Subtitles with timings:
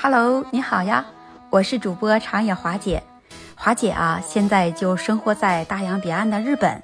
[0.00, 1.04] Hello，你好呀，
[1.50, 3.02] 我是主播长野华姐。
[3.56, 6.80] 华姐啊，现在就生活在大洋彼岸的日本，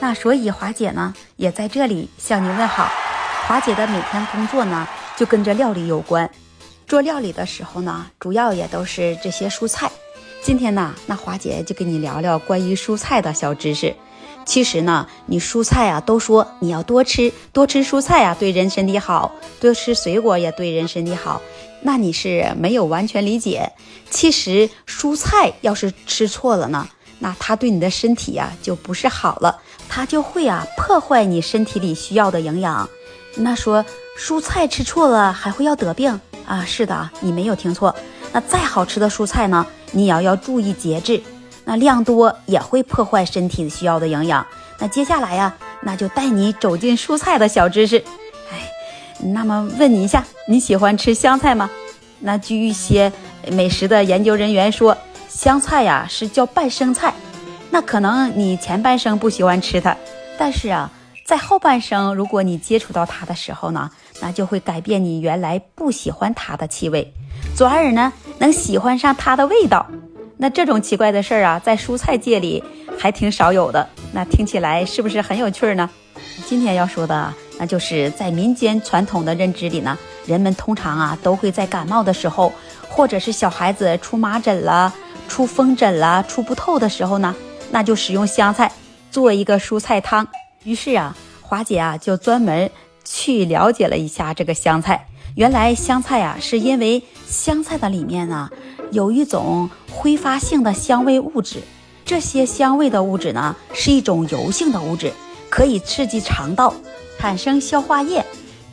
[0.00, 2.88] 那所以华姐呢也在这里向您问好。
[3.46, 6.30] 华姐的每天工作呢就跟着料理有关，
[6.86, 9.90] 做料理的时候呢，主要也都是这些蔬菜。
[10.40, 13.94] 今天呢，那华姐就跟你聊聊关于蔬菜的小知识。
[14.46, 21.42] 其实呢，你蔬菜啊，都说你要多吃，多吃蔬菜啊，对人身体好；多吃水果也对人身体好。
[21.86, 23.70] 那你是没有完全理解。
[24.10, 26.88] 其实蔬菜要是吃错了呢，
[27.18, 32.88] 那它对你的身体呀就不是好了，它就会啊破坏你身体里需要的营养。
[33.36, 33.84] 那说
[34.18, 36.64] 蔬菜吃错了还会要得病啊？
[36.64, 37.94] 是的，你没有听错。
[38.32, 41.20] 那再好吃的蔬菜呢，你也要要注意节制。
[41.66, 44.46] 那量多也会破坏身体需要的营养。
[44.78, 48.02] 那接下来呀，那就带你走进蔬菜的小知识。
[49.20, 51.70] 那么问你一下，你喜欢吃香菜吗？
[52.20, 53.12] 那据一些
[53.52, 54.96] 美食的研究人员说，
[55.28, 57.12] 香菜呀是叫半生菜。
[57.70, 59.96] 那可能你前半生不喜欢吃它，
[60.38, 60.90] 但是啊，
[61.24, 63.90] 在后半生，如果你接触到它的时候呢，
[64.20, 67.12] 那就会改变你原来不喜欢它的气味，
[67.56, 69.86] 转而呢能喜欢上它的味道。
[70.36, 72.62] 那这种奇怪的事儿啊，在蔬菜界里
[72.98, 73.88] 还挺少有的。
[74.12, 75.88] 那听起来是不是很有趣儿呢？
[76.46, 77.32] 今天要说的，
[77.66, 82.52] 就是在民间传统的认知里呢，人们通常啊都会在感冒的时候，
[82.88, 84.92] 或者是小孩子出麻疹了、
[85.28, 87.34] 出风疹了、出不透的时候呢，
[87.70, 88.70] 那就使用香菜
[89.10, 90.26] 做一个蔬菜汤。
[90.64, 92.70] 于是啊，华姐啊就专门
[93.04, 95.06] 去了解了一下这个香菜。
[95.36, 98.50] 原来香菜啊，是因为香菜的里面呢。
[98.90, 101.60] 有一种挥发性的香味物质，
[102.04, 105.12] 这些香味的物质呢，是一种油性的物质，
[105.50, 106.72] 可以刺激肠道
[107.24, 108.22] 产生消化液，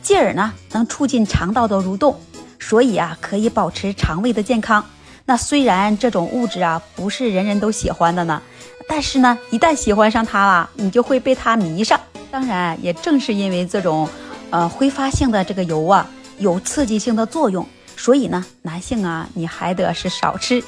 [0.02, 2.20] 进而呢能促进肠道的蠕动，
[2.60, 4.84] 所以啊可以保持肠胃的健康。
[5.24, 8.42] 那虽然这种物质啊不是人人都喜欢的呢，
[8.86, 11.98] 但是呢一旦喜欢上它了，你就会被它迷上。
[12.30, 14.06] 当然，也正是因为这种，
[14.50, 16.06] 呃挥发性的这个油啊
[16.36, 17.66] 有刺激性的作用。
[17.96, 20.62] 所以呢，男性啊，你还得是少吃。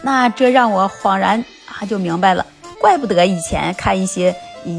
[0.00, 2.46] 那这让我恍然啊，就明白了，
[2.80, 4.34] 怪不得以前看一些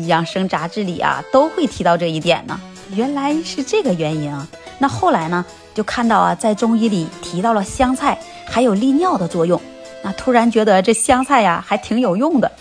[0.08, 2.60] 养生杂志里啊，都会提到这一点呢。
[2.94, 4.48] 原来是这个原因啊。
[4.80, 9.60] 那后来呢，就看到啊，在中医里提到了香菜还有利尿的作用。
[10.04, 12.52] 那突然觉得这香菜呀，还挺有用的。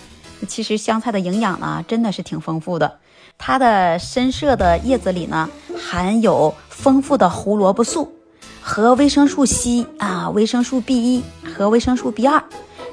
[0.49, 2.99] 其实香菜的营养呢，真的是挺丰富的。
[3.39, 5.49] 它的深色的叶子里呢，
[5.81, 8.13] 含有丰富的胡萝卜素。
[8.61, 12.43] 和维生素 C 啊，维生素 B 一和维生素 B 二，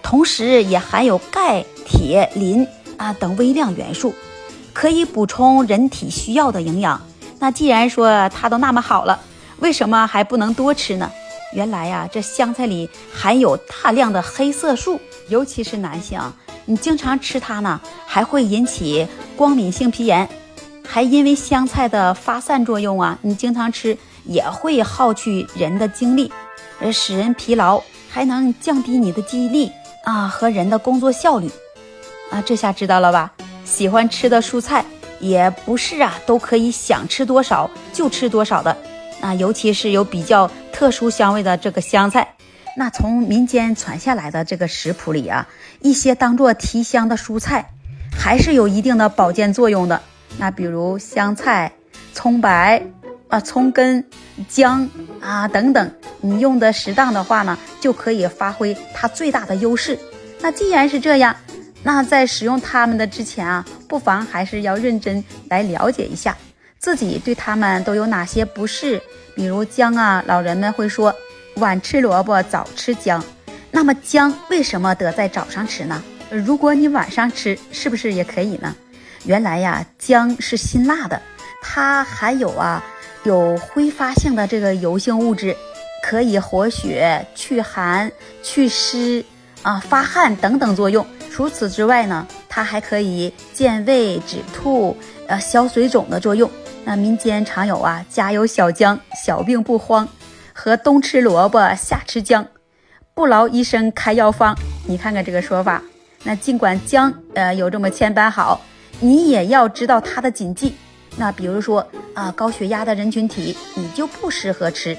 [0.02, 2.66] 同时也含有钙、铁、磷
[2.98, 4.14] 啊等微量元素，
[4.74, 7.02] 可以补充人体需要的营养。
[7.40, 9.20] 那既然说它都那么好了，
[9.60, 11.12] 为什么还不能多吃呢？
[11.54, 16.20] 原来呀，这香菜里含有大量的黑色素，尤其是男性，
[16.66, 20.28] 你经常吃它呢，还会引起光敏性皮炎，
[20.88, 23.98] 还因为香菜的发散作用啊，你经常吃。
[24.28, 26.34] 也会耗去人的精力，
[26.82, 27.80] 而使人疲劳，
[28.10, 29.72] 还能降低你的记忆力
[30.04, 31.48] 啊和人的工作效率
[32.30, 33.32] 啊，这下知道了吧？
[33.64, 34.84] 喜欢吃的蔬菜
[35.20, 38.76] 也不是啊，都可以想吃多少就吃多少的。
[39.22, 42.36] 那尤其是有比较特殊香味的这个香菜，
[42.78, 45.48] 那从民间传下来的这个食谱里啊，
[45.82, 47.70] 一些当做提香的蔬菜，
[48.18, 50.02] 还是有一定的保健作用的。
[50.38, 51.72] 那比如香菜、
[52.14, 52.82] 葱白。
[53.28, 54.06] 啊，葱根、
[54.48, 54.88] 姜
[55.20, 55.92] 啊等等，
[56.22, 59.98] 你用的适当的话呢，就可以发挥它最大的优势。
[60.42, 61.36] 那既然是这样，
[61.86, 66.36] 那在使用它们的之前啊，不妨还是要认真来了解一下
[66.80, 69.00] 自己对它们都有哪些不适。
[69.36, 71.16] 比如姜啊，老人们会说
[71.58, 73.24] 晚吃萝卜早吃姜，
[73.70, 76.04] 那么姜为什么得在早上吃呢？
[76.32, 78.76] 如果你晚上吃，是不是也可以呢？
[79.26, 81.22] 原来呀，姜是辛辣的，
[81.62, 82.84] 它含有啊。
[83.26, 85.56] 有挥发性的这个油性物质，
[86.04, 88.12] 可以活血、祛寒、
[88.44, 89.26] 祛湿
[89.64, 91.06] 啊、发汗等等作用。
[91.36, 94.96] 除此之外呢，它还可以健胃止吐、
[95.28, 96.50] 呃消水肿的作用。
[96.86, 100.08] 那民间常有啊，家有小姜，小病不慌，
[100.54, 102.48] 和冬吃萝卜夏吃姜，
[103.14, 104.58] 不劳医生开药方。
[104.88, 105.82] 你看看这个说法。
[106.24, 108.62] 那尽管姜呃有这么千般好，
[109.02, 110.74] 你也要知道它的禁忌。
[111.18, 114.98] 那比如说啊，高血压的人群体你就不适合吃。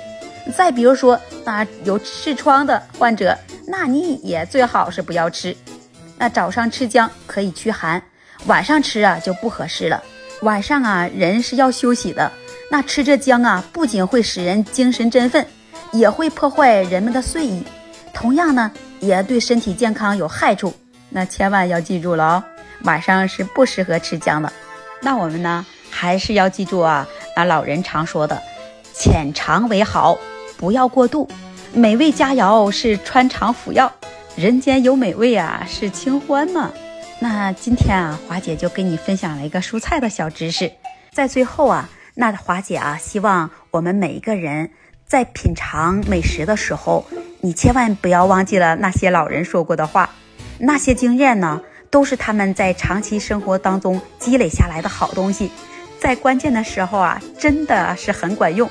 [0.55, 3.35] 再比如说啊，有痔疮的患者，
[3.67, 5.57] 那你也最好是不要吃。
[6.19, 8.03] 那早上吃姜可以驱寒，
[8.47, 10.03] 晚上吃啊就不合适了。
[10.43, 12.31] 晚上啊人是要休息的，
[12.71, 15.47] 那吃这姜啊，不仅会使人精神振奋，
[15.93, 17.63] 也会破坏人们的睡意，
[18.13, 18.71] 同样呢，
[19.01, 20.75] 也对身体健康有害处。
[21.09, 22.45] 那千万要记住了哦，
[22.85, 24.53] 晚上是不适合吃姜的。
[25.01, 28.43] 那我们呢，还是要记住啊，那老人常说的，
[28.93, 30.19] 浅尝为好，
[30.57, 31.29] 不要过度。
[31.73, 33.91] 美味佳肴是穿肠服药，
[34.37, 36.71] 人间有美味啊，是清欢呢。
[37.21, 40.71] 那今天啊，华姐就跟你分享了一个蔬菜的小知识。
[41.11, 44.69] 在最后啊，那华姐啊，希望我们每一个人
[45.07, 47.07] 在品尝美食的时候，
[47.41, 50.11] 你千万不要忘记了那些老人说过的话。
[50.59, 55.51] 那些经验呢，都是他们在长期生活当中积累下来的好东西，
[55.99, 58.69] 在关键的时候啊，真的是很管用。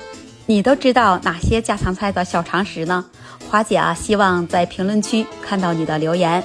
[0.48, 3.06] 你都知道哪些家常菜的小常识呢？
[3.50, 6.44] 华姐啊，希望在评论区看到你的留言。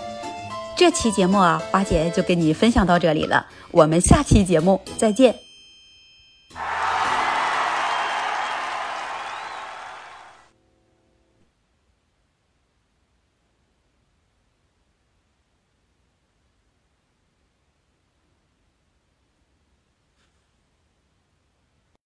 [0.76, 3.46] 这期节目啊，华姐就跟你分享到这里了。
[3.70, 5.34] 我们下期节目再见。